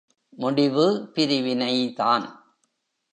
[0.37, 2.25] முடிவு பிரிவினை தான்!